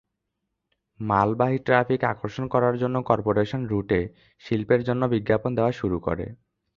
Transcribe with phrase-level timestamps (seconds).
[0.99, 3.99] মালবাহী ট্র্যাফিক আকর্ষণ করার জন্য, কর্পোরেশন রুটে
[4.43, 6.25] শিল্পের জন্য বিজ্ঞাপন দেওয়া শুরু করে।